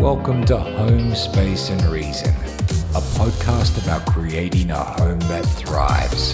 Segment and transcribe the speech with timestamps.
[0.00, 6.32] Welcome to Home Space and Reason, a podcast about creating a home that thrives.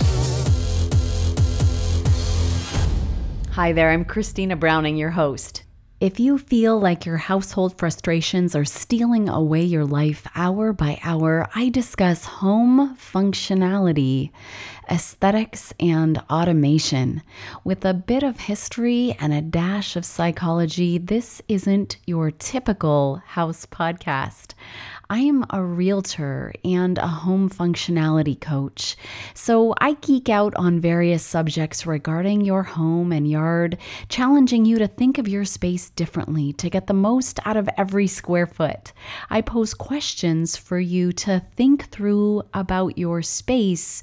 [3.50, 5.65] Hi there, I'm Christina Browning, your host.
[5.98, 11.48] If you feel like your household frustrations are stealing away your life hour by hour,
[11.54, 14.30] I discuss home functionality,
[14.90, 17.22] aesthetics, and automation.
[17.64, 23.64] With a bit of history and a dash of psychology, this isn't your typical house
[23.64, 24.52] podcast.
[25.08, 28.96] I am a realtor and a home functionality coach,
[29.34, 34.88] so I geek out on various subjects regarding your home and yard, challenging you to
[34.88, 38.92] think of your space differently to get the most out of every square foot.
[39.30, 44.02] I pose questions for you to think through about your space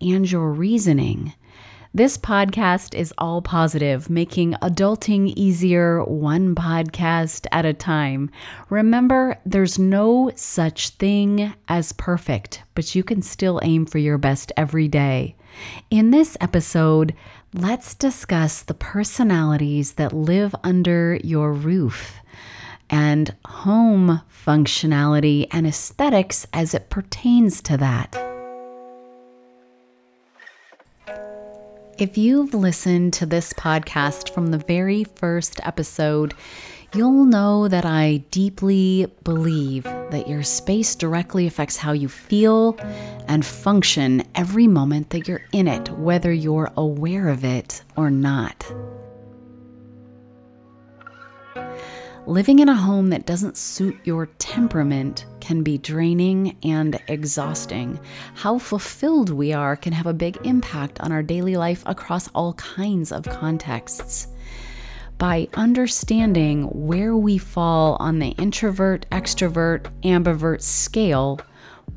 [0.00, 1.32] and your reasoning.
[1.96, 8.30] This podcast is all positive, making adulting easier one podcast at a time.
[8.68, 14.52] Remember, there's no such thing as perfect, but you can still aim for your best
[14.58, 15.36] every day.
[15.88, 17.14] In this episode,
[17.54, 22.16] let's discuss the personalities that live under your roof
[22.90, 28.25] and home functionality and aesthetics as it pertains to that.
[31.98, 36.34] If you've listened to this podcast from the very first episode,
[36.94, 42.76] you'll know that I deeply believe that your space directly affects how you feel
[43.28, 48.70] and function every moment that you're in it, whether you're aware of it or not.
[52.26, 58.00] Living in a home that doesn't suit your temperament can be draining and exhausting.
[58.34, 62.54] How fulfilled we are can have a big impact on our daily life across all
[62.54, 64.26] kinds of contexts.
[65.18, 71.38] By understanding where we fall on the introvert, extrovert, ambivert scale,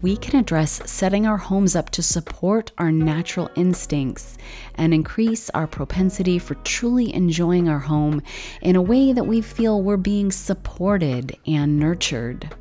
[0.04, 4.38] we can address setting our homes up to support our natural instincts
[4.76, 8.22] and increase our propensity for truly enjoying our home
[8.62, 12.56] in a way that we feel we're being supported and nurtured.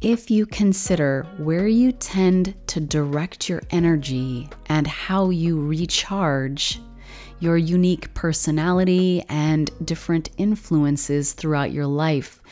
[0.00, 6.80] If you consider where you tend to direct your energy and how you recharge,
[7.40, 12.42] your unique personality, and different influences throughout your life,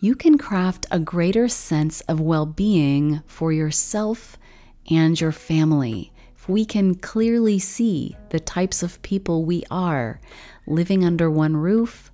[0.00, 4.36] you can craft a greater sense of well being for yourself
[4.88, 6.12] and your family.
[6.36, 10.20] If we can clearly see the types of people we are
[10.66, 12.12] living under one roof,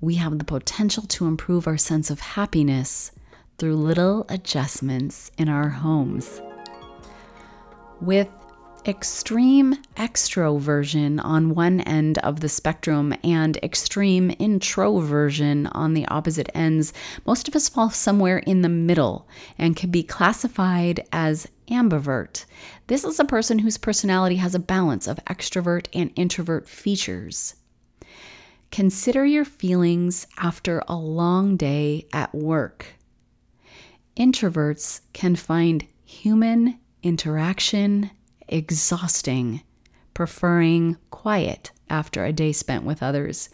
[0.00, 3.12] we have the potential to improve our sense of happiness
[3.58, 6.40] through little adjustments in our homes.
[8.00, 8.28] With
[8.86, 16.92] extreme extroversion on one end of the spectrum and extreme introversion on the opposite ends,
[17.26, 19.26] most of us fall somewhere in the middle
[19.58, 22.44] and can be classified as ambivert.
[22.86, 27.54] This is a person whose personality has a balance of extrovert and introvert features.
[28.70, 32.95] Consider your feelings after a long day at work.
[34.16, 38.10] Introverts can find human interaction
[38.48, 39.60] exhausting,
[40.14, 43.50] preferring quiet after a day spent with others,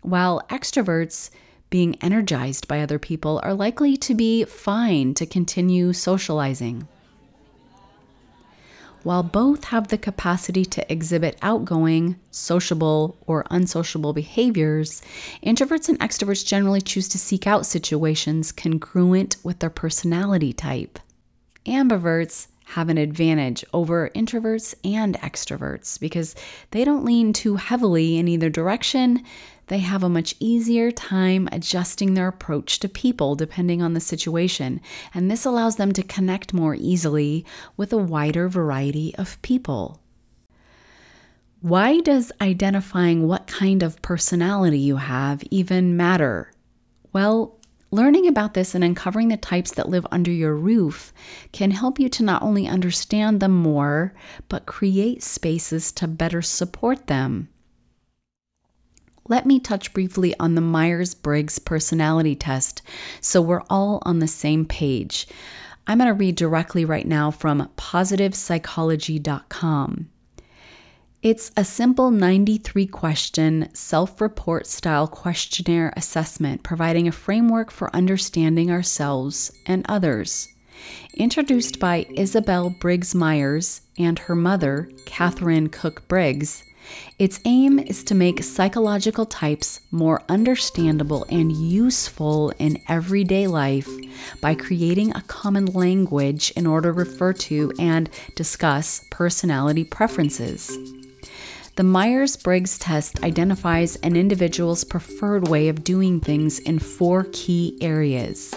[0.00, 1.28] while extroverts,
[1.68, 6.88] being energized by other people, are likely to be fine to continue socializing.
[9.08, 15.00] While both have the capacity to exhibit outgoing, sociable, or unsociable behaviors,
[15.42, 20.98] introverts and extroverts generally choose to seek out situations congruent with their personality type.
[21.64, 26.34] Ambiverts have an advantage over introverts and extroverts because
[26.72, 29.24] they don't lean too heavily in either direction.
[29.68, 34.80] They have a much easier time adjusting their approach to people depending on the situation,
[35.14, 37.44] and this allows them to connect more easily
[37.76, 40.00] with a wider variety of people.
[41.60, 46.52] Why does identifying what kind of personality you have even matter?
[47.12, 47.58] Well,
[47.90, 51.10] Learning about this and uncovering the types that live under your roof
[51.52, 54.12] can help you to not only understand them more,
[54.50, 57.48] but create spaces to better support them.
[59.28, 62.80] Let me touch briefly on the Myers Briggs personality test
[63.20, 65.28] so we're all on the same page.
[65.86, 70.08] I'm going to read directly right now from positivepsychology.com.
[71.20, 78.70] It's a simple 93 question self report style questionnaire assessment providing a framework for understanding
[78.70, 80.48] ourselves and others.
[81.14, 86.62] Introduced by Isabel Briggs Myers and her mother, Katharine Cook Briggs,
[87.18, 93.88] Its aim is to make psychological types more understandable and useful in everyday life
[94.40, 100.76] by creating a common language in order to refer to and discuss personality preferences.
[101.76, 107.78] The Myers Briggs test identifies an individual's preferred way of doing things in four key
[107.80, 108.52] areas.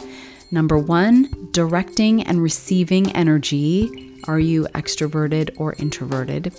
[0.50, 4.11] Number one, directing and receiving energy.
[4.28, 6.54] Are you extroverted or introverted?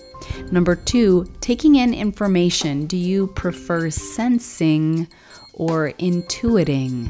[0.50, 2.86] Number two, taking in information.
[2.86, 5.08] Do you prefer sensing
[5.52, 7.08] or intuiting?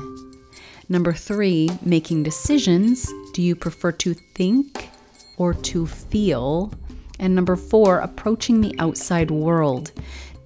[0.88, 3.10] Number three, making decisions.
[3.32, 4.90] Do you prefer to think
[5.38, 6.72] or to feel?
[7.18, 9.92] And number four, approaching the outside world.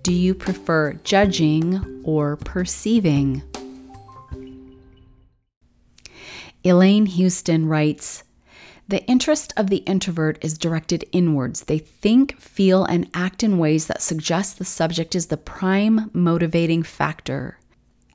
[0.02, 3.42] Do you prefer judging or perceiving?
[6.64, 8.22] Elaine Houston writes
[8.88, 11.64] The interest of the introvert is directed inwards.
[11.64, 16.84] They think, feel, and act in ways that suggest the subject is the prime motivating
[16.84, 17.58] factor.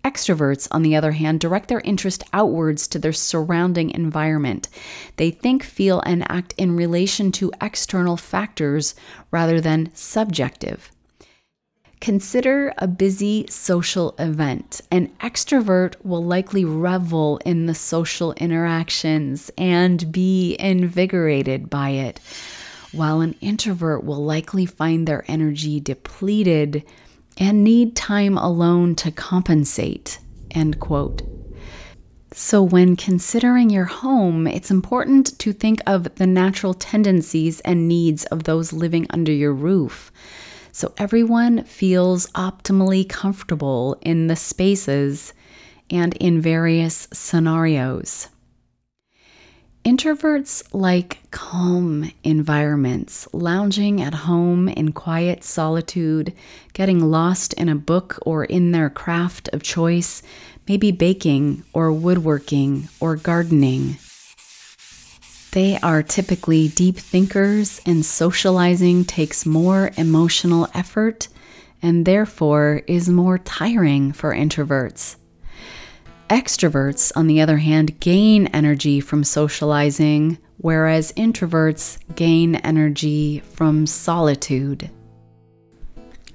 [0.06, 4.70] Extroverts, on the other hand, direct their interest outwards to their surrounding environment.
[5.18, 8.96] They think, feel, and act in relation to external factors
[9.30, 10.90] rather than subjective.
[12.02, 14.82] Consider a busy social event.
[14.90, 22.20] An extrovert will likely revel in the social interactions and be invigorated by it,
[22.92, 26.84] while an introvert will likely find their energy depleted
[27.38, 30.18] and need time alone to compensate.
[30.50, 31.22] End quote.
[32.34, 38.26] So, when considering your home, it's important to think of the natural tendencies and needs
[38.26, 40.12] of those living under your roof.
[40.72, 45.34] So, everyone feels optimally comfortable in the spaces
[45.90, 48.30] and in various scenarios.
[49.84, 56.34] Introverts like calm environments, lounging at home in quiet solitude,
[56.74, 60.22] getting lost in a book or in their craft of choice,
[60.68, 63.98] maybe baking or woodworking or gardening.
[65.52, 71.28] They are typically deep thinkers, and socializing takes more emotional effort
[71.82, 75.18] and therefore is more tiring for introverts.
[76.30, 84.90] Extroverts, on the other hand, gain energy from socializing, whereas introverts gain energy from solitude.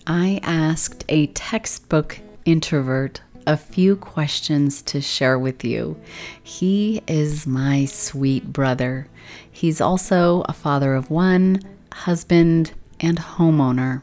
[0.06, 6.00] I asked a textbook introvert a few questions to share with you.
[6.42, 9.08] He is my sweet brother.
[9.50, 11.60] He's also a father of one,
[11.92, 14.02] husband, and homeowner.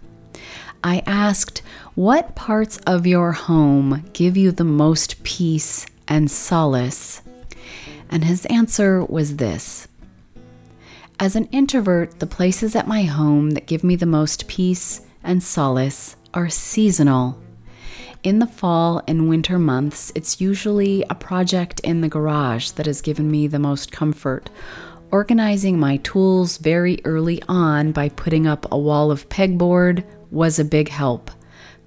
[0.83, 1.61] I asked,
[1.95, 7.21] What parts of your home give you the most peace and solace?
[8.09, 9.87] And his answer was this
[11.19, 15.41] As an introvert, the places at my home that give me the most peace and
[15.41, 17.42] solace are seasonal.
[18.23, 23.01] In the fall and winter months, it's usually a project in the garage that has
[23.01, 24.49] given me the most comfort,
[25.13, 30.65] Organizing my tools very early on by putting up a wall of pegboard was a
[30.65, 31.29] big help.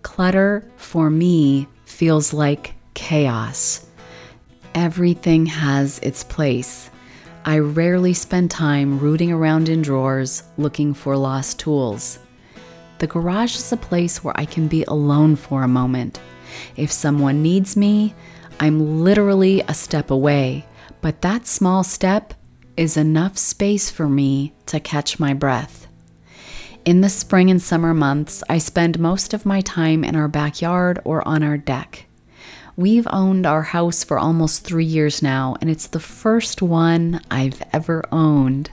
[0.02, 3.84] Clutter, for me, feels like chaos.
[4.76, 6.88] Everything has its place.
[7.44, 12.20] I rarely spend time rooting around in drawers looking for lost tools.
[12.98, 16.18] The garage is a place where I can be alone for a moment.
[16.76, 18.14] If someone needs me,
[18.58, 20.64] I'm literally a step away,
[21.02, 22.34] but that small step
[22.76, 25.86] is enough space for me to catch my breath.
[26.84, 31.00] In the spring and summer months, I spend most of my time in our backyard
[31.04, 32.06] or on our deck.
[32.76, 37.62] We've owned our house for almost three years now, and it's the first one I've
[37.72, 38.70] ever owned.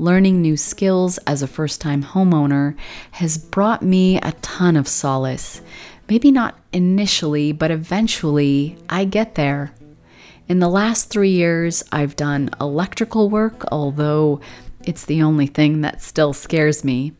[0.00, 2.74] Learning new skills as a first time homeowner
[3.10, 5.60] has brought me a ton of solace.
[6.08, 9.74] Maybe not initially, but eventually I get there.
[10.48, 14.40] In the last three years, I've done electrical work, although
[14.86, 17.12] it's the only thing that still scares me,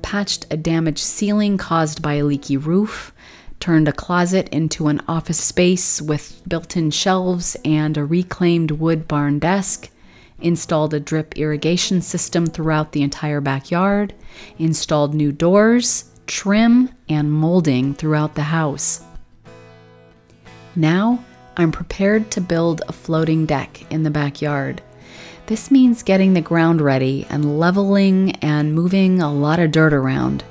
[0.00, 3.12] patched a damaged ceiling caused by a leaky roof,
[3.58, 9.08] turned a closet into an office space with built in shelves and a reclaimed wood
[9.08, 9.90] barn desk,
[10.40, 14.14] installed a drip irrigation system throughout the entire backyard,
[14.58, 19.04] installed new doors, trim, and molding throughout the house.
[20.76, 21.24] Now,
[21.56, 24.82] I'm prepared to build a floating deck in the backyard.
[25.46, 30.44] This means getting the ground ready and leveling and moving a lot of dirt around.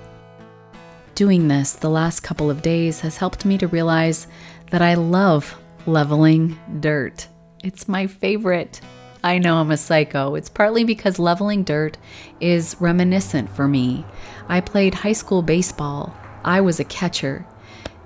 [1.15, 4.27] Doing this the last couple of days has helped me to realize
[4.71, 7.27] that I love leveling dirt.
[7.63, 8.81] It's my favorite.
[9.23, 10.35] I know I'm a psycho.
[10.35, 11.97] It's partly because leveling dirt
[12.39, 14.05] is reminiscent for me.
[14.47, 16.15] I played high school baseball.
[16.45, 17.45] I was a catcher.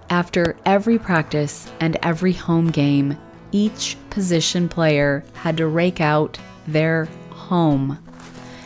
[0.09, 3.17] After every practice and every home game,
[3.51, 7.99] each position player had to rake out their home.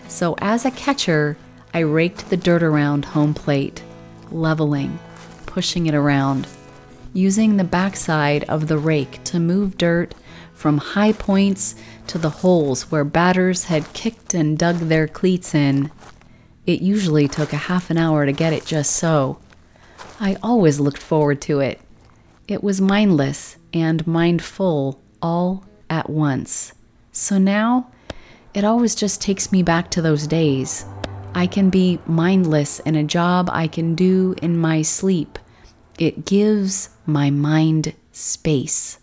[0.08, 1.38] So, as a catcher,
[1.74, 3.84] I raked the dirt around home plate,
[4.32, 5.00] leveling,
[5.46, 6.48] pushing it around,
[7.14, 10.16] using the backside of the rake to move dirt
[10.58, 11.76] from high points
[12.08, 15.92] to the holes where batters had kicked and dug their cleats in.
[16.66, 19.38] It usually took a half an hour to get it just so.
[20.20, 21.80] I always looked forward to it.
[22.48, 26.74] It was mindless and mindful all at once.
[27.12, 27.92] So now,
[28.56, 30.86] it always just takes me back to those days.
[31.36, 35.38] I can be mindless in a job I can do in my sleep.
[36.00, 38.98] It gives my mind space.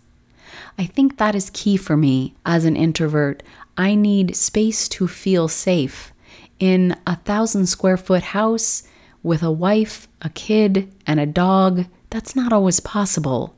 [0.77, 3.43] I think that is key for me as an introvert.
[3.77, 6.13] I need space to feel safe.
[6.59, 8.83] In a thousand square foot house
[9.23, 13.55] with a wife, a kid, and a dog, that's not always possible.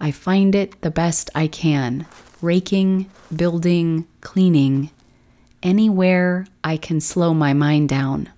[0.00, 2.06] I find it the best I can
[2.40, 4.90] raking, building, cleaning,
[5.62, 8.28] anywhere I can slow my mind down.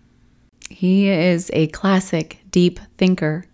[0.71, 3.45] He is a classic deep thinker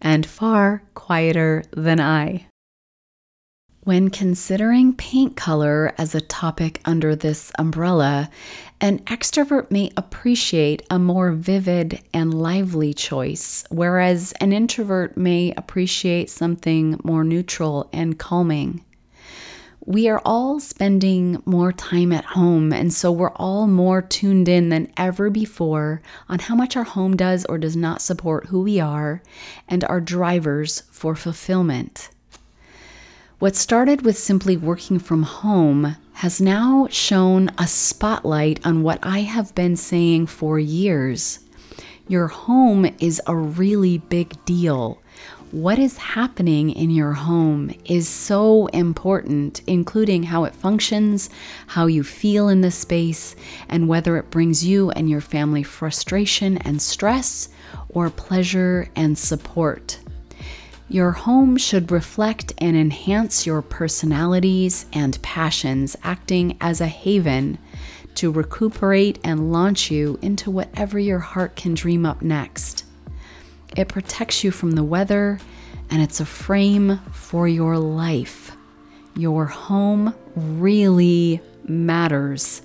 [0.00, 2.46] and far quieter than I.
[3.84, 8.30] When considering paint color as a topic under this umbrella,
[8.80, 16.30] an extrovert may appreciate a more vivid and lively choice, whereas an introvert may appreciate
[16.30, 18.82] something more neutral and calming.
[19.84, 24.70] We are all spending more time at home, and so we're all more tuned in
[24.70, 28.80] than ever before on how much our home does or does not support who we
[28.80, 29.22] are
[29.68, 32.08] and our drivers for fulfillment.
[33.44, 39.18] What started with simply working from home has now shown a spotlight on what I
[39.18, 41.40] have been saying for years.
[42.08, 45.02] Your home is a really big deal.
[45.50, 51.28] What is happening in your home is so important, including how it functions,
[51.66, 53.36] how you feel in the space,
[53.68, 57.50] and whether it brings you and your family frustration and stress
[57.90, 59.98] or pleasure and support.
[60.94, 67.58] Your home should reflect and enhance your personalities and passions, acting as a haven
[68.14, 72.84] to recuperate and launch you into whatever your heart can dream up next.
[73.76, 75.40] It protects you from the weather,
[75.90, 78.52] and it's a frame for your life.
[79.16, 82.62] Your home really matters.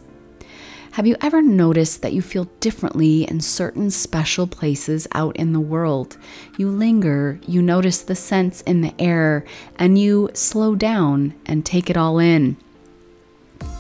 [0.93, 5.60] Have you ever noticed that you feel differently in certain special places out in the
[5.60, 6.17] world?
[6.58, 9.46] You linger, you notice the scents in the air,
[9.77, 12.58] and you slow down and take it all in.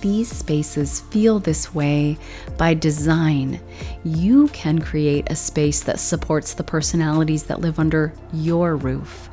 [0.01, 2.17] These spaces feel this way
[2.57, 3.59] by design.
[4.03, 9.29] You can create a space that supports the personalities that live under your roof.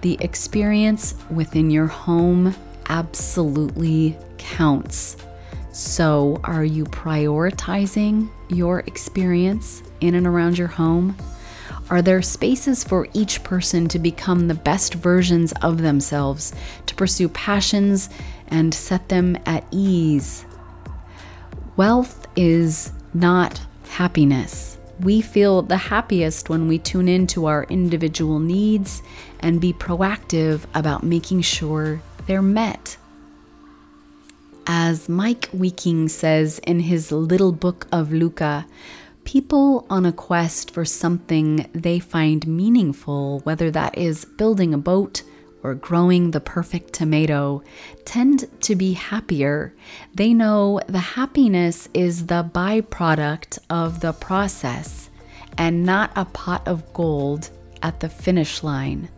[0.00, 2.56] The experience within your home
[2.88, 5.16] absolutely counts.
[5.74, 11.16] So, are you prioritizing your experience in and around your home?
[11.90, 16.54] Are there spaces for each person to become the best versions of themselves,
[16.86, 18.08] to pursue passions
[18.46, 20.46] and set them at ease?
[21.76, 24.78] Wealth is not happiness.
[25.00, 29.02] We feel the happiest when we tune into our individual needs
[29.40, 32.96] and be proactive about making sure they're met.
[34.66, 38.64] As Meik Wiking says in his little book of Lykke,
[39.24, 45.22] people on a quest for something they find meaningful, whether that is building a boat
[45.62, 47.62] or growing the perfect tomato,
[48.06, 49.74] tend to be happier.
[50.14, 55.10] They know the happiness is the byproduct of the process
[55.58, 57.50] and not a pot of gold
[57.82, 59.10] at the finish line.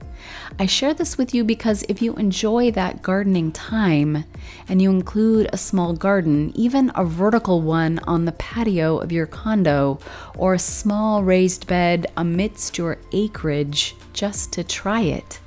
[0.59, 4.25] I share this with you because if you enjoy that gardening time
[4.68, 9.26] and you include a small garden, even a vertical one on the patio of your
[9.26, 9.99] condo,
[10.37, 15.40] or a small raised bed amidst your acreage just to try it,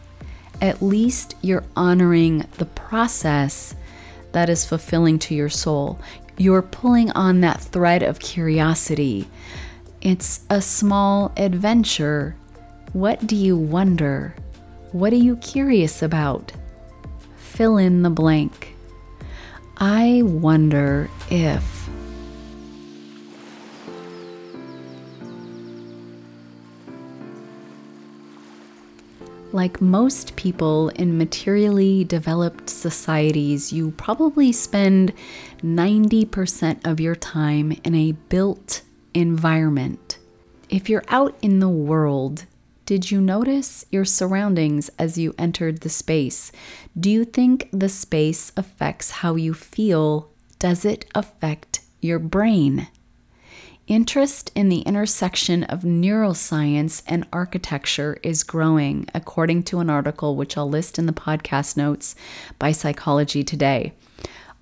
[0.61, 3.75] at least you're honoring the process
[4.31, 5.99] that is fulfilling to your soul.
[6.37, 9.27] You're pulling on that thread of curiosity.
[10.01, 12.35] It's a small adventure.
[12.93, 14.35] What do you wonder?
[14.91, 16.51] What are you curious about?
[17.37, 18.75] Fill in the blank.
[19.77, 21.87] I wonder if.
[29.51, 35.13] Like most people in materially developed societies, you probably spend
[35.61, 38.81] 90% of your time in a built
[39.13, 40.17] environment.
[40.67, 42.45] If you're out in the world,
[42.89, 46.51] did you notice your surroundings as you entered the space?
[46.99, 50.31] Do you think the space affects how you feel?
[50.57, 52.87] Does it affect your brain?
[53.85, 60.57] Interest in the intersection of neuroscience and architecture is growing, according to an article which
[60.57, 62.15] I'll list in the podcast notes
[62.57, 63.93] by Psychology Today.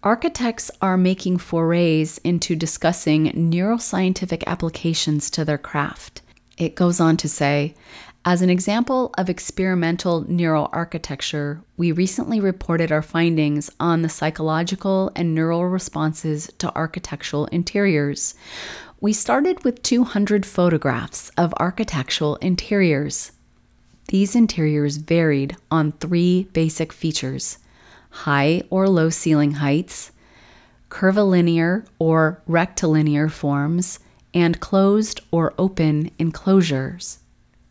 [0.04, 6.24] Architects are making forays into discussing neuroscientific applications to their craft.
[6.58, 7.76] It goes on to say,
[8.28, 15.34] as an example of experimental neuroarchitecture, we recently reported our findings on the psychological and
[15.34, 18.36] neural responses to architectural interiors.
[19.00, 23.32] We started with 200 photographs of architectural interiors.
[24.10, 27.60] These interiors varied on three basic features
[28.10, 30.12] high or low ceiling heights,
[30.90, 34.00] curvilinear or rectilinear forms,
[34.34, 37.20] and closed or open enclosures.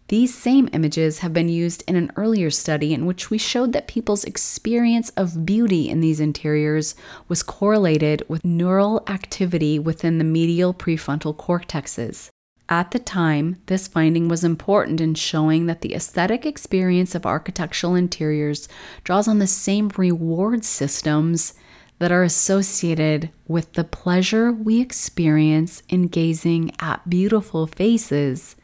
[0.08, 3.88] These same images have been used in an earlier study in which we showed that
[3.88, 6.94] people's experience of beauty in these interiors
[7.26, 12.30] was correlated with neural activity within the medial prefrontal cortexes.
[12.68, 17.96] At the time, this finding was important in showing that the aesthetic experience of architectural
[17.96, 18.68] interiors
[19.02, 21.54] draws on the same reward systems
[21.98, 28.54] that are associated with the pleasure we experience in gazing at beautiful faces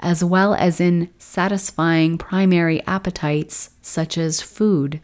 [0.00, 5.00] as well as in satisfying primary appetites such as food.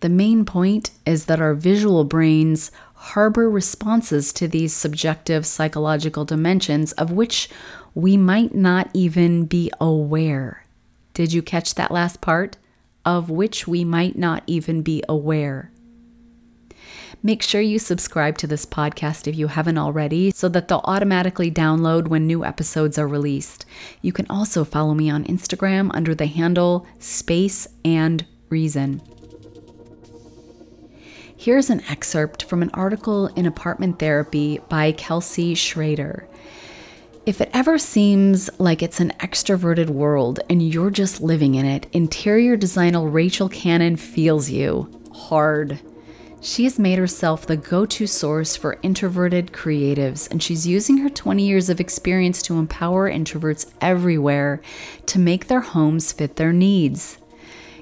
[0.00, 6.92] The main point is that our visual brains harbor responses to these subjective psychological dimensions
[6.92, 7.48] of which
[7.94, 10.64] we might not even be aware.
[11.12, 12.56] Did you catch that last part?
[13.04, 15.71] Of which we might not even be aware.
[17.24, 21.52] Make sure you subscribe to this podcast if you haven't already so that they'll automatically
[21.52, 23.64] download when new episodes are released.
[24.00, 29.00] You can also follow me on Instagram under the handle Space and Reason.
[31.36, 36.28] Here's an excerpt from an article in Apartment Therapy by Kelsey Schrader.
[37.24, 41.86] If it ever seems like it's an extroverted world and you're just living in it,
[41.92, 45.78] interior designer Rachel Cannon feels you hard.
[46.44, 51.08] She has made herself the go to source for introverted creatives, and she's using her
[51.08, 54.60] 20 years of experience to empower introverts everywhere
[55.06, 57.18] to make their homes fit their needs.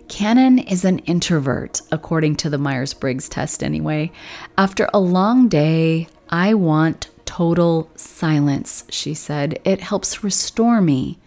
[0.09, 4.13] Cannon is an introvert, according to the Myers Briggs test, anyway.
[4.59, 9.59] After a long day, I want total silence, she said.
[9.65, 11.19] It helps restore me.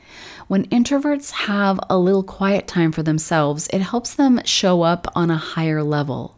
[0.47, 5.31] When introverts have a little quiet time for themselves, it helps them show up on
[5.31, 6.37] a higher level.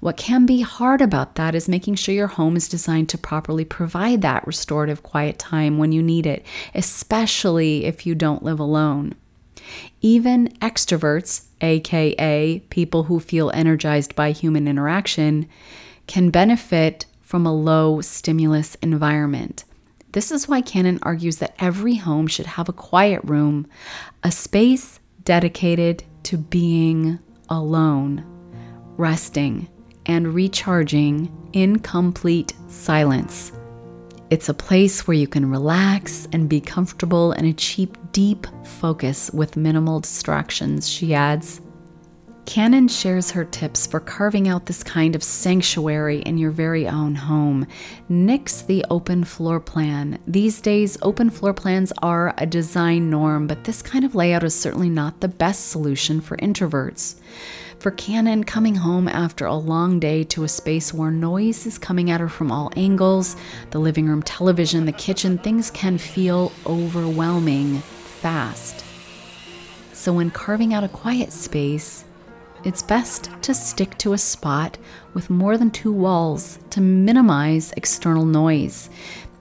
[0.00, 3.64] What can be hard about that is making sure your home is designed to properly
[3.64, 9.14] provide that restorative quiet time when you need it, especially if you don't live alone.
[10.00, 15.48] Even extroverts, aka people who feel energized by human interaction,
[16.06, 19.64] can benefit from a low stimulus environment.
[20.12, 23.68] This is why Cannon argues that every home should have a quiet room,
[24.24, 28.24] a space dedicated to being alone
[29.00, 29.68] resting,
[30.06, 33.52] and recharging in complete silence.
[34.28, 39.56] It's a place where you can relax and be comfortable and achieve deep focus with
[39.56, 41.62] minimal distractions, she adds.
[42.46, 47.14] Cannon shares her tips for carving out this kind of sanctuary in your very own
[47.14, 47.66] home.
[48.08, 50.18] Nix the open floor plan.
[50.26, 54.54] These days, open floor plans are a design norm, but this kind of layout is
[54.54, 57.16] certainly not the best solution for introverts.
[57.80, 62.10] For Cannon, coming home after a long day to a space where noise is coming
[62.10, 63.36] at her from all angles
[63.70, 68.84] the living room television, the kitchen things can feel overwhelming fast.
[69.94, 72.04] So, when carving out a quiet space,
[72.64, 74.76] it's best to stick to a spot
[75.14, 78.90] with more than two walls to minimize external noise.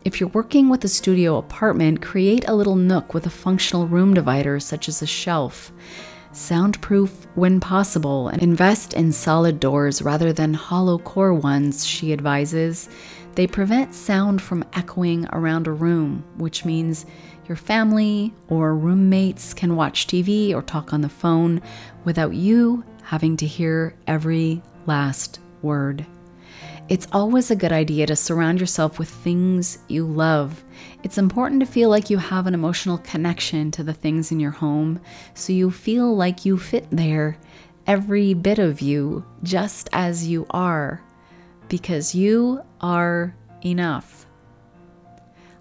[0.06, 4.14] If you're working with a studio apartment, create a little nook with a functional room
[4.14, 5.74] divider, such as a shelf
[6.32, 12.90] soundproof when possible, and invest in solid doors rather than hollow core ones, she advises.
[13.36, 17.06] They prevent sound from echoing around a room, which means
[17.48, 21.62] your family or roommates can watch TV or talk on the phone
[22.04, 26.06] without you having to hear every last word.
[26.90, 30.64] It's always a good idea to surround yourself with things you love.
[31.04, 34.50] It's important to feel like you have an emotional connection to the things in your
[34.50, 35.00] home
[35.36, 37.38] so you feel like you fit there,
[37.86, 41.04] every bit of you, just as you are,
[41.68, 44.26] because you are enough.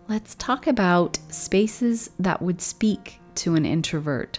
[0.09, 4.39] Let's talk about spaces that would speak to an introvert.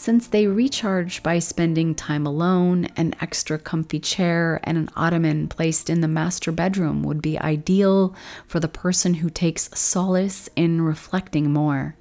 [0.00, 5.90] Since they recharge by spending time alone, an extra comfy chair and an ottoman placed
[5.90, 8.14] in the master bedroom would be ideal
[8.46, 11.96] for the person who takes solace in reflecting more.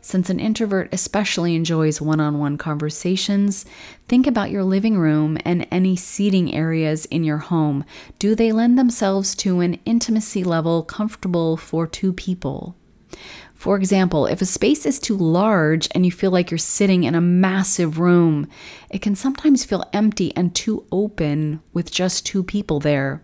[0.00, 3.66] Since an introvert especially enjoys one on one conversations,
[4.06, 7.84] think about your living room and any seating areas in your home.
[8.20, 12.76] Do they lend themselves to an intimacy level comfortable for two people?
[13.54, 17.14] For example, if a space is too large and you feel like you're sitting in
[17.14, 18.48] a massive room,
[18.88, 23.22] it can sometimes feel empty and too open with just two people there.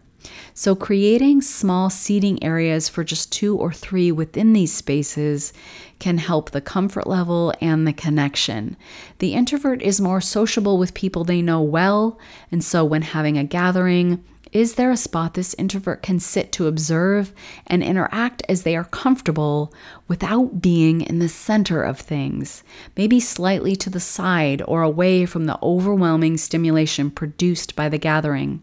[0.55, 5.53] So, creating small seating areas for just two or three within these spaces
[5.99, 8.77] can help the comfort level and the connection.
[9.19, 12.19] The introvert is more sociable with people they know well,
[12.51, 14.25] and so when having a gathering,
[14.57, 17.35] is there a spot this introvert can sit to observe
[17.67, 19.71] and interact as they are comfortable
[20.09, 22.65] without being in the center of things,
[22.97, 28.63] maybe slightly to the side or away from the overwhelming stimulation produced by the gathering?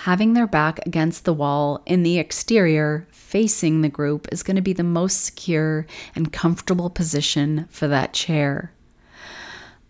[0.00, 4.62] Having their back against the wall in the exterior, facing the group, is going to
[4.62, 8.72] be the most secure and comfortable position for that chair.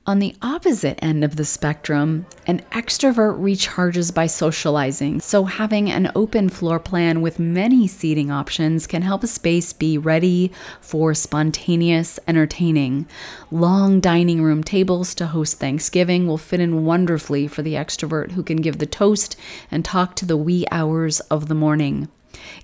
[0.09, 6.13] On the opposite end of the spectrum, an extrovert recharges by socializing, so having an
[6.15, 12.21] open floor plan with many seating options can help a space be ready for spontaneous
[12.29, 13.09] entertaining.
[13.51, 18.45] Long dining room tables to host Thanksgiving will fit in wonderfully for the extrovert who
[18.45, 19.35] can give the toast
[19.73, 22.09] and talk to the wee hours of the morning.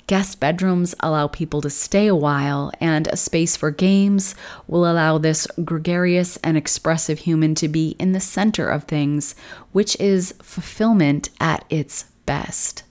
[0.06, 4.34] Guest bedrooms allow people to stay a while, and a space for games
[4.66, 9.34] will allow this gregarious and expressive human to be in the center of things,
[9.70, 12.82] which is fulfillment at its best.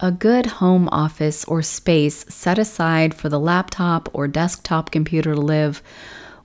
[0.00, 5.40] A good home office or space set aside for the laptop or desktop computer to
[5.40, 5.82] live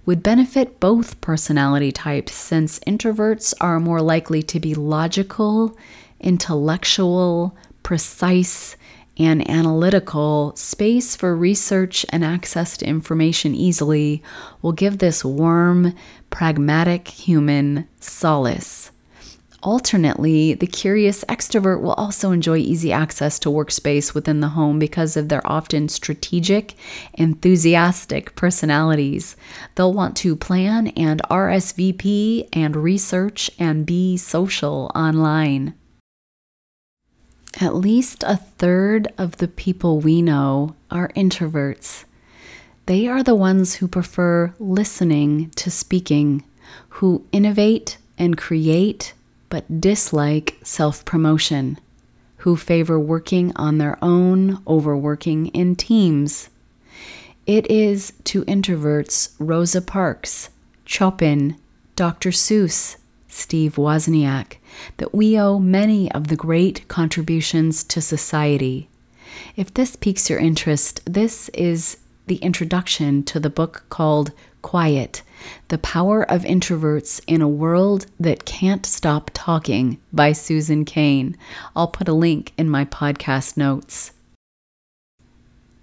[0.06, 5.76] would benefit both personality types since introverts are more likely to be logical,
[6.20, 8.76] intellectual, precise,
[9.18, 14.22] and analytical, space for research and access to information easily
[14.62, 15.94] will give this warm,
[16.30, 18.92] pragmatic human solace.
[19.66, 25.18] Alternately, the curious extrovert will also enjoy easy access to workspace within the home because
[25.18, 26.76] of their often strategic,
[27.16, 29.36] enthusiastic personalities.
[29.74, 35.74] They'll want to plan and RSVP and research and be social online.
[37.62, 42.04] At least a third of the people we know are introverts.
[42.86, 46.44] They are the ones who prefer listening to speaking,
[46.90, 49.14] who innovate and create
[49.48, 51.80] but dislike self promotion,
[52.38, 56.50] who favor working on their own over working in teams.
[57.46, 60.50] It is to introverts Rosa Parks,
[60.84, 61.58] Chopin,
[61.96, 62.32] Dr.
[62.32, 62.98] Seuss,
[63.30, 64.58] Steve Wozniak,
[64.98, 68.90] that we owe many of the great contributions to society.
[69.56, 75.22] If this piques your interest, this is the introduction to the book called Quiet
[75.68, 81.38] The Power of Introverts in a World That Can't Stop Talking by Susan Cain.
[81.76, 84.12] I'll put a link in my podcast notes.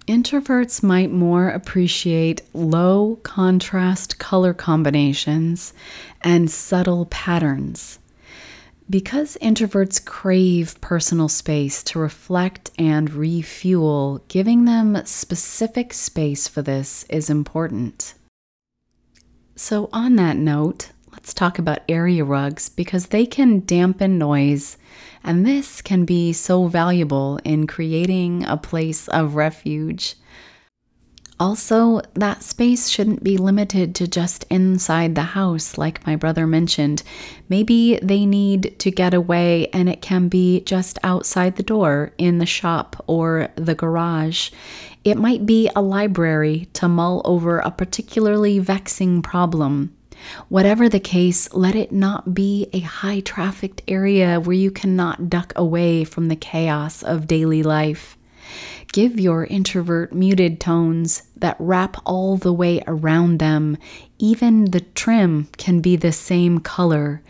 [0.05, 5.73] Introverts might more appreciate low contrast color combinations
[6.21, 7.99] and subtle patterns.
[8.89, 17.05] Because introverts crave personal space to reflect and refuel, giving them specific space for this
[17.09, 18.13] is important.
[19.55, 24.77] So, on that note, let's talk about area rugs because they can dampen noise,
[25.23, 30.15] and this can be so valuable in creating a place of refuge.
[31.43, 37.03] Also, that space shouldn't be limited to just inside the house, like my brother mentioned.
[37.49, 42.37] Maybe they need to get away and it can be just outside the door, in
[42.37, 44.51] the shop or the garage.
[45.03, 49.93] It might be a library to mull over a particularly vexing problem.
[50.47, 55.51] Whatever the case, let it not be a high trafficked area where you cannot duck
[55.57, 58.17] away from the chaos of daily life.
[58.93, 63.75] Give your introvert muted tones that wrap all the way around them.
[64.19, 67.23] Even the trim can be the same color.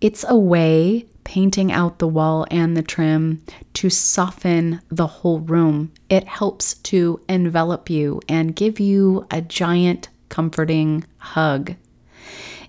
[0.00, 3.42] It's a way, painting out the wall and the trim,
[3.74, 5.92] to soften the whole room.
[6.08, 11.74] It helps to envelop you and give you a giant, comforting hug.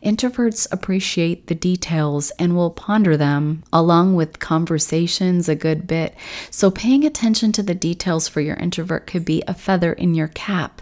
[0.04, 6.16] Introverts appreciate the details and will ponder them along with conversations a good bit.
[6.50, 10.30] So, paying attention to the details for your introvert could be a feather in your
[10.30, 10.82] cap.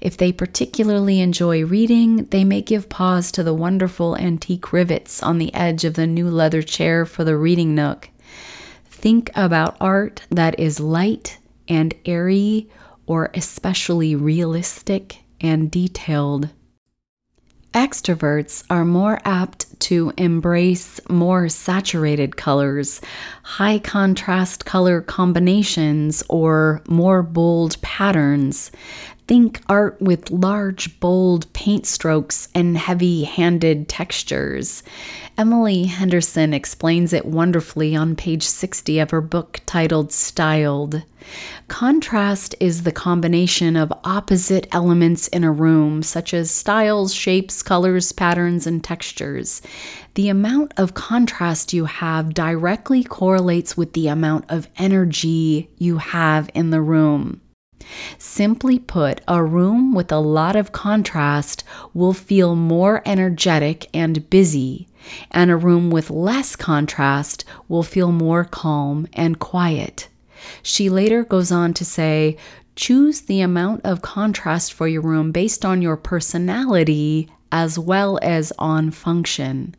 [0.00, 5.38] If they particularly enjoy reading, they may give pause to the wonderful antique rivets on
[5.38, 8.10] the edge of the new leather chair for the reading nook.
[8.86, 12.68] Think about art that is light and airy
[13.06, 16.50] or especially realistic and detailed.
[17.74, 23.00] Extroverts are more apt to embrace more saturated colors,
[23.42, 28.70] high contrast color combinations, or more bold patterns.
[29.26, 34.82] Think art with large, bold paint strokes and heavy handed textures.
[35.36, 41.02] Emily Henderson explains it wonderfully on page 60 of her book titled Styled.
[41.68, 48.12] Contrast is the combination of opposite elements in a room, such as styles, shapes, colors,
[48.12, 49.60] patterns, and textures.
[50.14, 56.50] The amount of contrast you have directly correlates with the amount of energy you have
[56.54, 57.40] in the room.
[58.18, 61.64] Simply put, a room with a lot of contrast
[61.94, 64.88] will feel more energetic and busy,
[65.30, 70.08] and a room with less contrast will feel more calm and quiet.
[70.62, 72.36] She later goes on to say,
[72.76, 78.52] Choose the amount of contrast for your room based on your personality as well as
[78.58, 79.74] on function.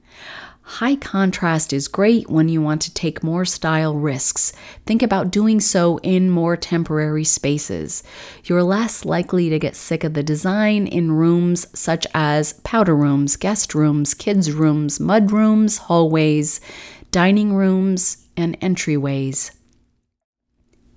[0.63, 4.53] High contrast is great when you want to take more style risks.
[4.85, 8.03] Think about doing so in more temporary spaces.
[8.43, 13.35] You're less likely to get sick of the design in rooms such as powder rooms,
[13.35, 16.61] guest rooms, kids' rooms, mud rooms, hallways,
[17.09, 19.49] dining rooms, and entryways.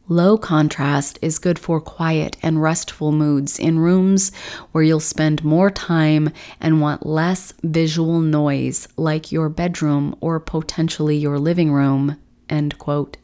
[0.09, 4.33] Low contrast is good for quiet and restful moods in rooms
[4.73, 11.17] where you'll spend more time and want less visual noise, like your bedroom or potentially
[11.17, 12.19] your living room.
[12.49, 13.17] End quote.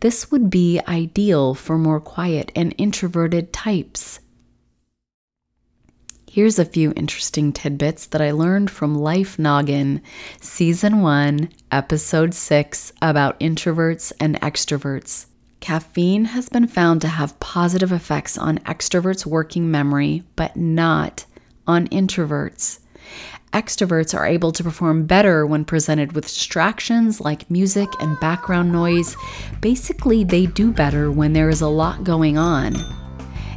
[0.00, 4.20] This would be ideal for more quiet and introverted types.
[6.30, 10.00] Here's a few interesting tidbits that I learned from Life Noggin,
[10.40, 15.26] Season 1, Episode 6, about introverts and extroverts.
[15.64, 21.24] Caffeine has been found to have positive effects on extroverts' working memory, but not
[21.66, 22.80] on introverts.
[23.54, 29.16] Extroverts are able to perform better when presented with distractions like music and background noise.
[29.62, 32.74] Basically, they do better when there is a lot going on.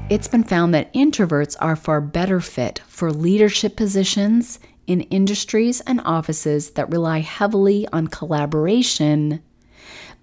[0.10, 6.00] It's been found that introverts are far better fit for leadership positions in industries and
[6.06, 9.44] offices that rely heavily on collaboration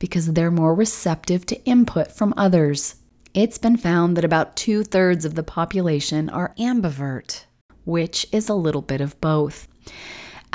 [0.05, 2.97] because they're more receptive to input from others.
[3.33, 7.45] It's been found that about two thirds of the population are ambivert,
[7.87, 9.67] which is a little bit of both.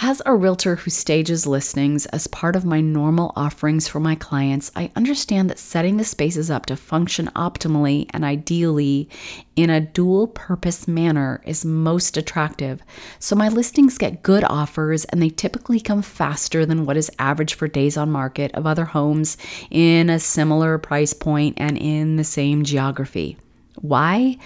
[0.01, 4.71] As a realtor who stages listings as part of my normal offerings for my clients,
[4.73, 9.09] I understand that setting the spaces up to function optimally and ideally
[9.57, 12.81] in a dual purpose manner is most attractive.
[13.19, 17.55] So my listings get good offers and they typically come faster than what is average
[17.55, 19.35] for days on market of other homes
[19.69, 23.37] in a similar price point and in the same geography.
[23.75, 24.37] Why?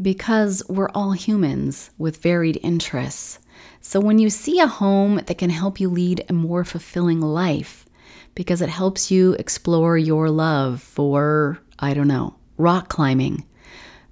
[0.00, 3.38] Because we're all humans with varied interests.
[3.80, 7.86] So, when you see a home that can help you lead a more fulfilling life
[8.34, 13.44] because it helps you explore your love for, I don't know, rock climbing,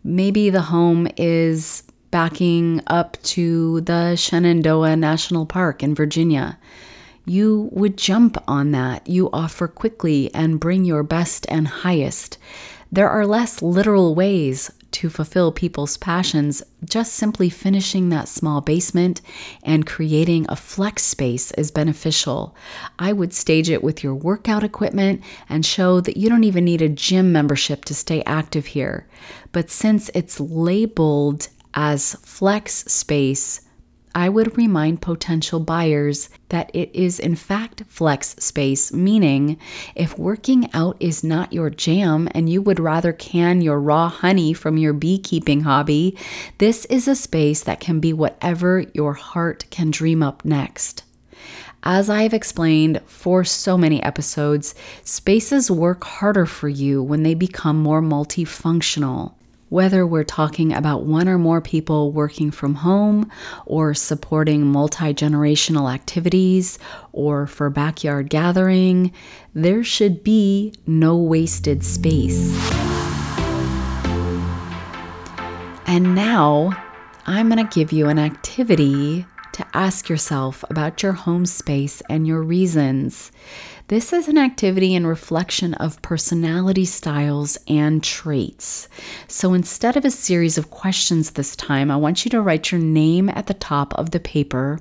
[0.03, 6.59] maybe the home is backing up to the Shenandoah National Park in Virginia.
[7.25, 9.07] You would jump on that.
[9.09, 12.39] You offer quickly and bring your best and highest.
[12.91, 19.21] There are less literal ways to fulfill people's passions, just simply finishing that small basement
[19.63, 22.57] and creating a flex space is beneficial.
[22.99, 26.81] I would stage it with your workout equipment and show that you don't even need
[26.81, 29.07] a gym membership to stay active here.
[29.53, 33.61] But since it's labeled as flex space,
[34.17, 39.59] I would remind potential buyers that it is in fact flex space, meaning
[39.95, 44.55] if working out is not your jam and you would rather can your raw honey
[44.55, 46.17] from your beekeeping hobby,
[46.57, 51.03] this is a space that can be whatever your heart can dream up next.
[51.83, 54.75] As I've explained for so many episodes,
[55.05, 59.35] spaces work harder for you when they become more multifunctional.
[59.69, 63.31] Whether we're talking about one or more people working from home
[63.65, 66.79] or supporting multi generational activities
[67.13, 69.13] or for backyard gathering,
[69.55, 72.55] there should be no wasted space.
[75.89, 76.71] And now
[77.27, 82.27] I'm going to give you an activity to ask yourself about your home space and
[82.27, 83.33] your reasons.
[83.89, 88.89] This is an activity and reflection of personality styles and traits.
[89.29, 92.81] So instead of a series of questions this time, I want you to write your
[92.81, 94.81] name at the top of the paper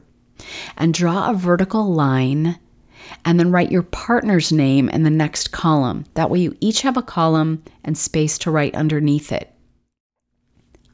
[0.75, 2.57] and draw a vertical line
[3.23, 6.05] and then write your partner's name in the next column.
[6.15, 9.54] That way, you each have a column and space to write underneath it.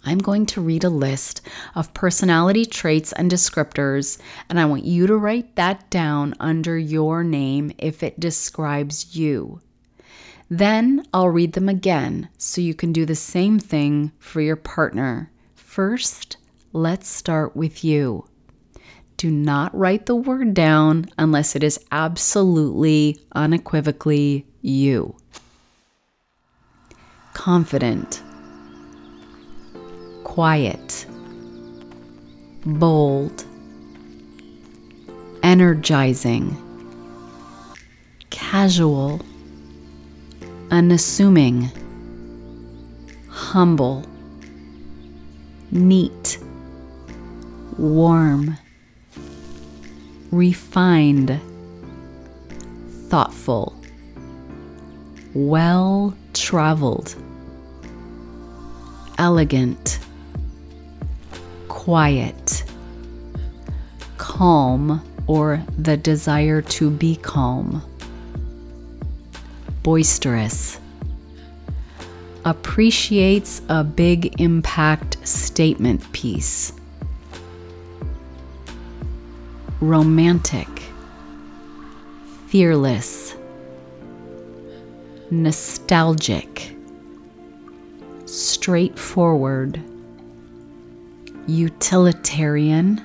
[0.03, 1.41] I'm going to read a list
[1.75, 4.17] of personality traits and descriptors,
[4.49, 9.61] and I want you to write that down under your name if it describes you.
[10.49, 15.31] Then I'll read them again so you can do the same thing for your partner.
[15.55, 16.37] First,
[16.73, 18.27] let's start with you.
[19.17, 25.15] Do not write the word down unless it is absolutely, unequivocally you.
[27.33, 28.23] Confident
[30.31, 31.05] quiet,
[32.65, 33.43] bold,
[35.43, 36.55] energizing,
[38.29, 39.19] casual,
[40.71, 41.69] unassuming,
[43.27, 44.05] humble,
[45.69, 46.39] neat,
[47.77, 48.57] warm,
[50.31, 51.41] refined,
[53.09, 53.75] thoughtful,
[55.33, 57.17] well traveled,
[59.17, 59.99] elegant
[61.71, 62.65] quiet,
[64.17, 67.81] calm, or the desire to be calm,
[69.81, 70.81] boisterous,
[72.43, 76.73] appreciates a big impact statement piece,
[79.79, 80.67] romantic,
[82.47, 83.33] fearless,
[85.31, 86.75] nostalgic,
[88.25, 89.81] straightforward
[91.51, 93.03] utilitarian,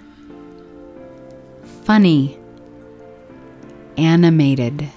[1.82, 2.38] funny,
[3.98, 4.88] animated,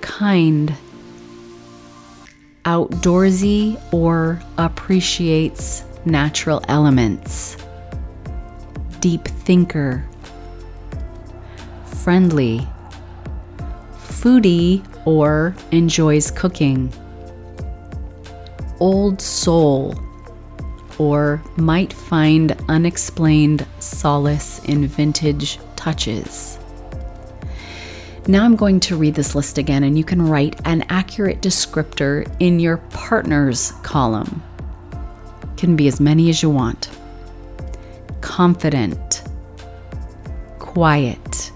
[0.00, 0.74] kind,
[2.64, 7.56] outdoorsy, or appreciates natural elements,
[8.98, 10.04] deep thinker,
[12.02, 12.66] friendly,
[13.98, 16.92] foodie, or enjoys cooking,
[18.80, 19.94] old soul
[20.98, 26.58] or might find unexplained solace in vintage touches.
[28.28, 32.32] Now I'm going to read this list again, and you can write an accurate descriptor
[32.38, 34.42] in your partner's column.
[35.56, 36.88] Can be as many as you want.
[38.20, 39.22] Confident,
[40.60, 41.52] quiet,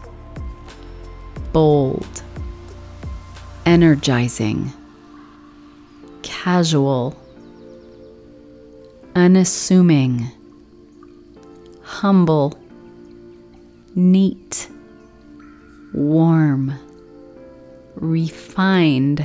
[1.53, 2.23] bold,
[3.65, 4.73] energizing,
[6.23, 7.17] casual
[9.17, 10.31] unassuming,
[11.83, 12.53] humble,
[13.95, 14.69] neat,
[15.95, 16.79] warm,
[17.95, 19.25] refined,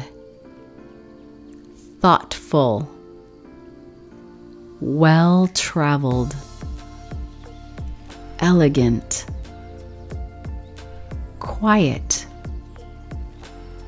[1.99, 2.89] thoughtful,
[4.79, 6.37] well traveled,
[8.39, 9.25] elegant,
[11.39, 12.25] quiet,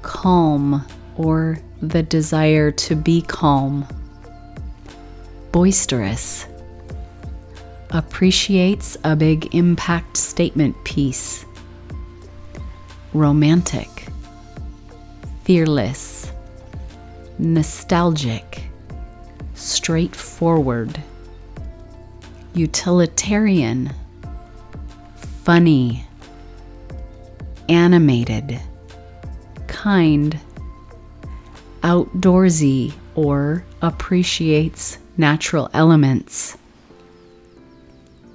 [0.01, 0.85] calm,
[1.15, 3.87] or the desire to be calm
[5.53, 6.47] boisterous,
[7.91, 11.45] appreciates a big impact statement piece,
[13.13, 14.07] romantic,
[15.43, 16.31] fearless,
[17.37, 18.63] nostalgic,
[19.53, 20.99] straightforward,
[22.55, 23.93] utilitarian,
[25.43, 26.03] funny,
[27.69, 28.59] animated,
[29.67, 30.39] kind,
[31.83, 36.57] outdoorsy, or appreciates natural elements,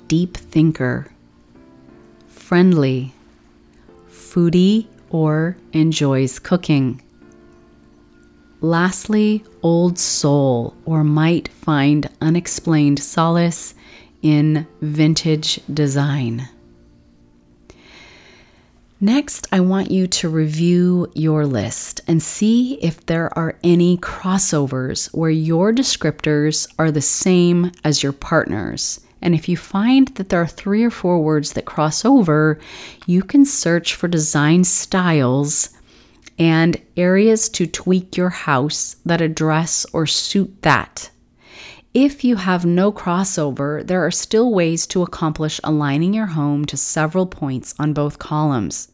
[0.06, 1.08] deep thinker,
[2.28, 3.12] friendly,
[4.10, 7.00] foodie, or enjoys cooking.
[8.60, 13.74] Lastly, old soul, or might find unexplained solace
[14.22, 16.48] in vintage design.
[19.00, 25.06] Next, I want you to review your list and see if there are any crossovers
[25.14, 29.00] where your descriptors are the same as your partner's.
[29.22, 32.58] And if you find that there are three or four words that cross over,
[33.06, 35.70] you can search for design styles
[36.36, 41.10] and areas to tweak your house that address or suit that.
[41.94, 46.76] If you have no crossover, there are still ways to accomplish aligning your home to
[46.76, 48.92] several points on both columns.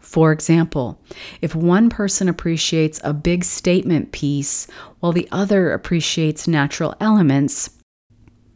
[0.00, 1.00] For example,
[1.40, 4.66] if one person appreciates a big statement piece
[5.00, 7.70] while the other appreciates natural elements,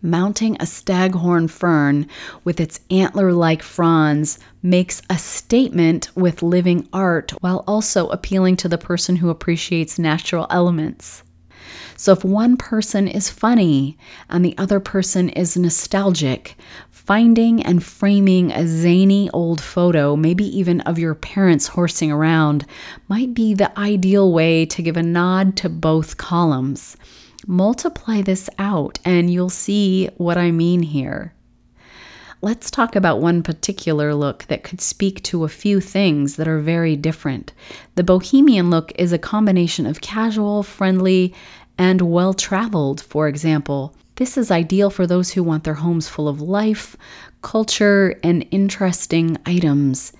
[0.02, 2.06] mounting a staghorn fern
[2.44, 8.68] with its antler like fronds makes a statement with living art while also appealing to
[8.68, 11.22] the person who appreciates natural elements.
[12.00, 13.98] So, if one person is funny
[14.30, 16.54] and the other person is nostalgic,
[16.92, 22.64] finding and framing a zany old photo, maybe even of your parents horsing around,
[23.08, 26.96] might be the ideal way to give a nod to both columns.
[27.48, 31.34] Multiply this out and you'll see what I mean here.
[32.40, 36.60] Let's talk about one particular look that could speak to a few things that are
[36.60, 37.52] very different.
[37.96, 41.34] The bohemian look is a combination of casual, friendly,
[41.78, 43.94] and well traveled, for example.
[44.16, 46.96] This is ideal for those who want their homes full of life,
[47.40, 50.12] culture, and interesting items.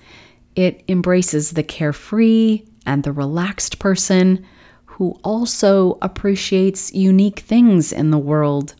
[0.55, 4.45] It embraces the carefree and the relaxed person
[4.85, 8.73] who also appreciates unique things in the world.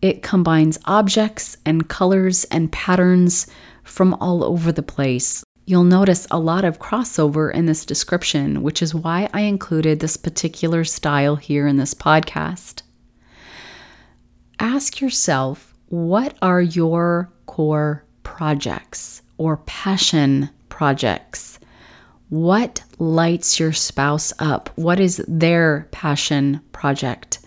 [0.00, 3.46] It combines objects and colors and patterns
[3.82, 5.44] from all over the place.
[5.68, 10.16] You'll notice a lot of crossover in this description, which is why I included this
[10.16, 12.80] particular style here in this podcast
[14.58, 21.58] ask yourself what are your core projects or passion projects?
[22.30, 24.70] What lights your spouse up?
[24.76, 27.40] What is their passion project?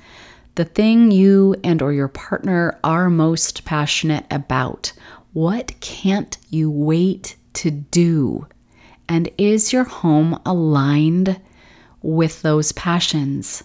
[0.55, 4.93] The thing you and or your partner are most passionate about.
[5.33, 8.47] What can't you wait to do?
[9.07, 11.39] And is your home aligned
[12.01, 13.63] with those passions?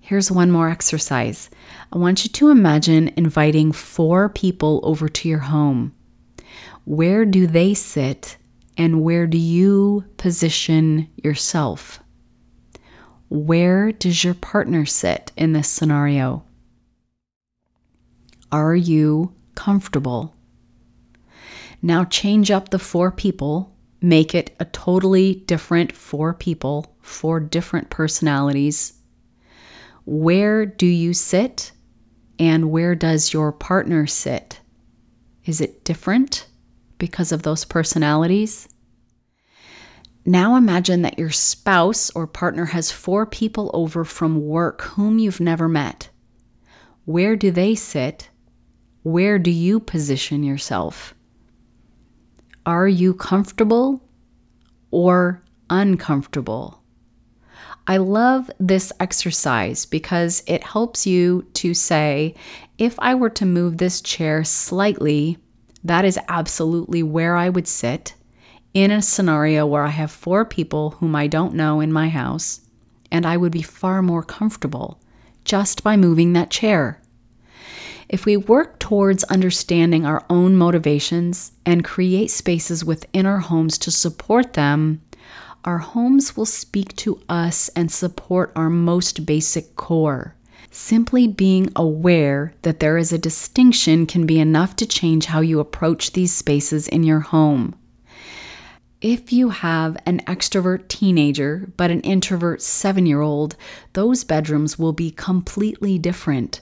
[0.00, 1.48] Here's one more exercise.
[1.92, 5.94] I want you to imagine inviting four people over to your home.
[6.84, 8.36] Where do they sit
[8.76, 12.00] and where do you position yourself?
[13.28, 16.44] Where does your partner sit in this scenario?
[18.50, 20.34] Are you comfortable?
[21.82, 27.90] Now change up the four people, make it a totally different four people, four different
[27.90, 28.94] personalities
[30.04, 31.72] where do you sit
[32.38, 34.60] and where does your partner sit?
[35.44, 36.46] Is it different
[36.98, 38.68] because of those personalities?
[40.24, 45.40] Now imagine that your spouse or partner has four people over from work whom you've
[45.40, 46.08] never met.
[47.04, 48.28] Where do they sit?
[49.02, 51.14] Where do you position yourself?
[52.64, 54.04] Are you comfortable
[54.92, 56.80] or uncomfortable?
[57.88, 62.36] I love this exercise because it helps you to say,
[62.78, 65.38] if I were to move this chair slightly,
[65.82, 68.14] that is absolutely where I would sit
[68.72, 72.60] in a scenario where I have four people whom I don't know in my house,
[73.10, 75.00] and I would be far more comfortable
[75.44, 77.01] just by moving that chair.
[78.12, 83.90] If we work towards understanding our own motivations and create spaces within our homes to
[83.90, 85.00] support them,
[85.64, 90.36] our homes will speak to us and support our most basic core.
[90.70, 95.58] Simply being aware that there is a distinction can be enough to change how you
[95.58, 97.74] approach these spaces in your home.
[99.00, 103.56] If you have an extrovert teenager but an introvert seven year old,
[103.94, 106.60] those bedrooms will be completely different.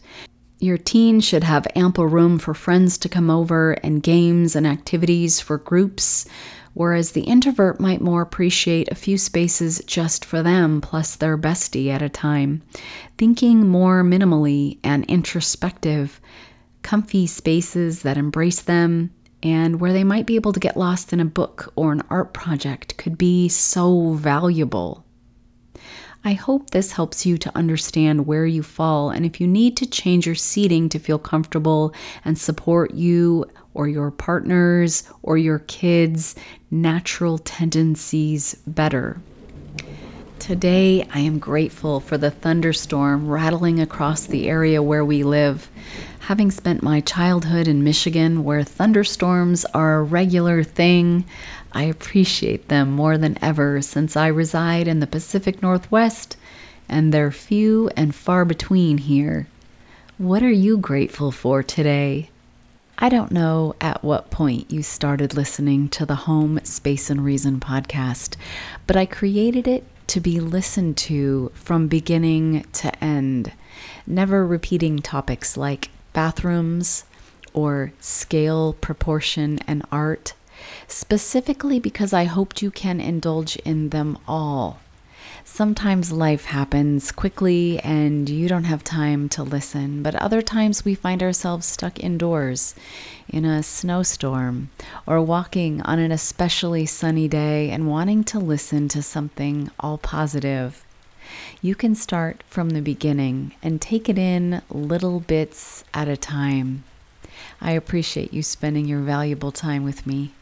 [0.61, 5.41] Your teen should have ample room for friends to come over and games and activities
[5.41, 6.27] for groups
[6.75, 11.89] whereas the introvert might more appreciate a few spaces just for them plus their bestie
[11.89, 12.63] at a time,
[13.19, 16.21] thinking more minimally and introspective,
[16.83, 19.13] comfy spaces that embrace them.
[19.43, 22.35] And where they might be able to get lost in a book or an art
[22.35, 25.07] project could be so valuable.
[26.23, 29.87] I hope this helps you to understand where you fall and if you need to
[29.87, 31.95] change your seating to feel comfortable
[32.25, 36.35] and support you or your partners or your kids'
[36.71, 39.21] natural tendencies better.
[40.39, 45.71] Today, I am grateful for the thunderstorm rattling across the area where we live.
[46.21, 51.25] Having spent my childhood in Michigan, where thunderstorms are a regular thing,
[51.73, 56.37] I appreciate them more than ever since I reside in the Pacific Northwest
[56.91, 59.47] and they're few and far between here.
[60.19, 62.31] What are you grateful for today?
[62.99, 67.61] I don't know at what point you started listening to the Home Space and Reason
[67.61, 68.37] podcast,
[68.87, 73.53] but I created it to be listened to from beginning to end,
[74.07, 77.05] never repeating topics like bathrooms
[77.55, 80.35] or scale, proportion, and art,
[80.89, 84.81] specifically because I hoped you can indulge in them all.
[85.45, 90.95] Sometimes life happens quickly and you don't have time to listen, but other times we
[90.95, 92.75] find ourselves stuck indoors
[93.29, 94.71] in a snowstorm
[95.07, 100.85] or walking on an especially sunny day and wanting to listen to something all positive.
[101.63, 106.85] You can start from the beginning and take it in little bits at a time.
[107.61, 110.33] I appreciate you spending your valuable time with me.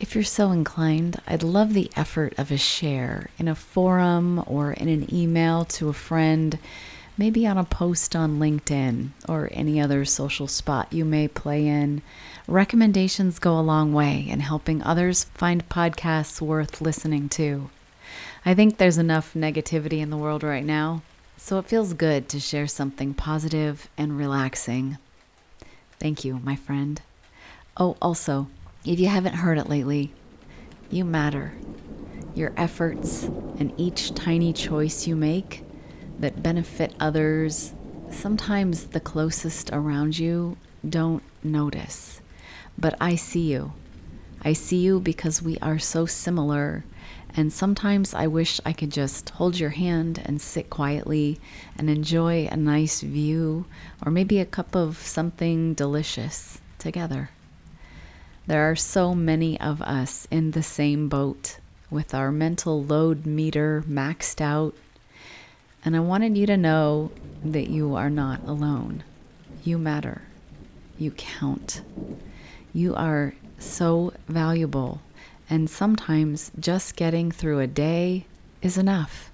[0.00, 4.72] If you're so inclined, I'd love the effort of a share in a forum or
[4.72, 6.58] in an email to a friend,
[7.18, 12.00] maybe on a post on LinkedIn or any other social spot you may play in.
[12.48, 17.68] Recommendations go a long way in helping others find podcasts worth listening to.
[18.46, 21.02] I think there's enough negativity in the world right now,
[21.36, 24.96] so it feels good to share something positive and relaxing.
[25.98, 27.02] Thank you, my friend.
[27.76, 28.48] Oh, also,
[28.84, 30.12] if you haven't heard it lately,
[30.90, 31.52] you matter.
[32.34, 33.24] Your efforts
[33.58, 35.64] and each tiny choice you make
[36.18, 37.74] that benefit others,
[38.10, 40.56] sometimes the closest around you
[40.88, 42.20] don't notice.
[42.78, 43.72] But I see you.
[44.42, 46.84] I see you because we are so similar.
[47.36, 51.38] And sometimes I wish I could just hold your hand and sit quietly
[51.76, 53.66] and enjoy a nice view
[54.04, 57.30] or maybe a cup of something delicious together.
[58.46, 61.58] There are so many of us in the same boat
[61.90, 64.74] with our mental load meter maxed out.
[65.84, 67.10] And I wanted you to know
[67.44, 69.04] that you are not alone.
[69.62, 70.22] You matter.
[70.98, 71.82] You count.
[72.72, 75.00] You are so valuable.
[75.48, 78.24] And sometimes just getting through a day
[78.62, 79.30] is enough.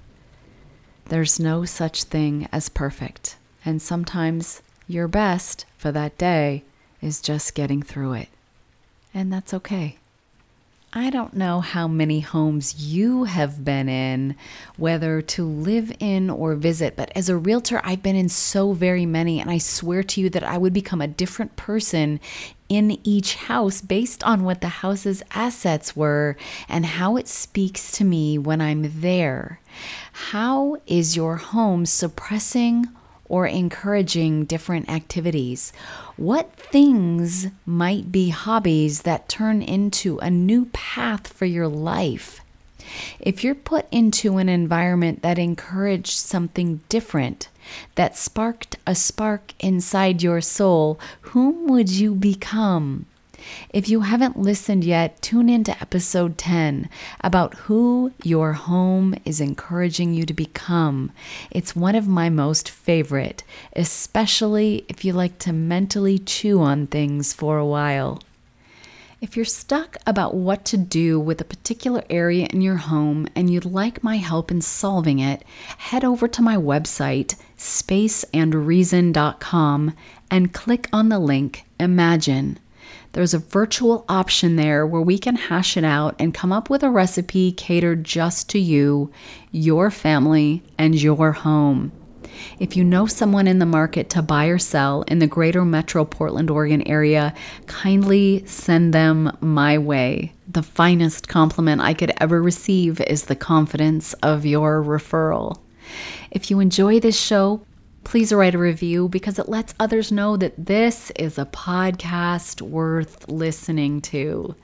[1.07, 3.37] There's no such thing as perfect.
[3.65, 6.65] And sometimes your best for that day
[7.01, 8.29] is just getting through it
[9.17, 9.97] and that's okay.
[10.93, 14.37] I don't know how many homes you have been in,
[14.77, 19.05] whether to live in or visit, but as a realtor, I've been in so very
[19.05, 22.21] many, and I swear to you that I would become a different person
[22.69, 26.37] in each house based on what the house's assets were
[26.69, 29.61] and how it speaks to me when I'm there.
[30.13, 32.87] How is your home suppressing
[33.29, 35.73] or encouraging different activities?
[36.17, 42.41] What things might be hobbies that turn into a new path for your life?
[43.19, 47.49] If you're put into an environment that encouraged something different,
[47.97, 53.07] that sparked a spark inside your soul, whom would you become?
[53.71, 56.89] If you haven't listened yet, tune into episode 10
[57.21, 61.13] about who your home is encouraging you to become.
[61.51, 63.43] It's one of my most favorite,
[63.75, 68.21] especially if you like to mentally chew on things for a while.
[69.19, 73.49] If you're stuck about what to do with a particular area in your home and
[73.49, 75.43] you'd like my help in solving it,
[75.79, 79.95] head over to my website, spaceandreason.com,
[80.31, 82.59] and click on the link Imagine.
[83.17, 86.83] There's a virtual option there where we can hash it out and come up with
[86.83, 89.11] a recipe catered just to you,
[89.51, 91.93] your family, and your home.
[92.59, 96.05] If you know someone in the market to buy or sell in the greater metro
[96.05, 97.33] Portland, Oregon area,
[97.65, 100.35] kindly send them my way.
[100.47, 105.57] The finest compliment I could ever receive is the confidence of your referral.
[106.31, 107.66] If you enjoy this show,
[108.07, 113.29] please write a review because it lets others know that this is a podcast worth
[113.29, 114.55] listening to.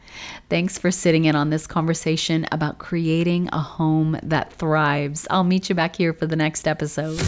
[0.48, 5.26] Thanks for sitting in on this conversation about creating a home that thrives.
[5.28, 7.20] I'll meet you back here for the next episode.